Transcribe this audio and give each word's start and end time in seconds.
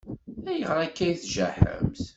Ayɣer 0.49 0.77
akka 0.85 1.03
i 1.07 1.13
tjaḥemt? 1.21 2.03